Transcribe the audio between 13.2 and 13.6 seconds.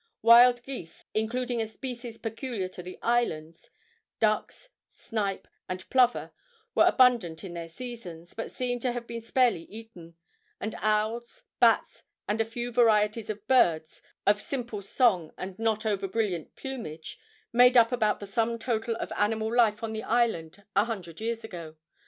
of